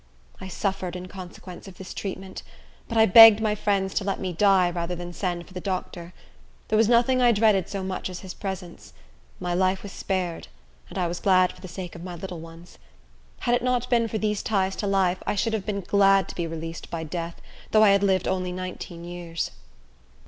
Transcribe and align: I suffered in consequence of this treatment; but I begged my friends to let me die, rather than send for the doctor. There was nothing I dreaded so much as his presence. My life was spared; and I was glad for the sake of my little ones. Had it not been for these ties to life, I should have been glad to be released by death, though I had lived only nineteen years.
I 0.39 0.47
suffered 0.47 0.95
in 0.95 1.07
consequence 1.07 1.67
of 1.67 1.77
this 1.77 1.93
treatment; 1.93 2.41
but 2.87 2.97
I 2.97 3.05
begged 3.05 3.39
my 3.39 3.53
friends 3.53 3.93
to 3.93 4.03
let 4.03 4.19
me 4.19 4.33
die, 4.33 4.71
rather 4.71 4.95
than 4.95 5.13
send 5.13 5.45
for 5.45 5.53
the 5.53 5.61
doctor. 5.61 6.11
There 6.69 6.75
was 6.77 6.89
nothing 6.89 7.21
I 7.21 7.31
dreaded 7.31 7.69
so 7.69 7.83
much 7.83 8.09
as 8.09 8.21
his 8.21 8.33
presence. 8.33 8.93
My 9.39 9.53
life 9.53 9.83
was 9.83 9.91
spared; 9.91 10.47
and 10.89 10.97
I 10.97 11.05
was 11.07 11.19
glad 11.19 11.51
for 11.51 11.61
the 11.61 11.67
sake 11.67 11.93
of 11.93 12.03
my 12.03 12.15
little 12.15 12.39
ones. 12.39 12.79
Had 13.41 13.53
it 13.53 13.61
not 13.63 13.91
been 13.91 14.07
for 14.07 14.17
these 14.17 14.41
ties 14.41 14.75
to 14.77 14.87
life, 14.87 15.21
I 15.27 15.35
should 15.35 15.53
have 15.53 15.67
been 15.67 15.81
glad 15.81 16.27
to 16.29 16.35
be 16.35 16.47
released 16.47 16.89
by 16.89 17.03
death, 17.03 17.39
though 17.69 17.83
I 17.83 17.89
had 17.91 18.01
lived 18.01 18.27
only 18.27 18.51
nineteen 18.51 19.03
years. 19.03 19.51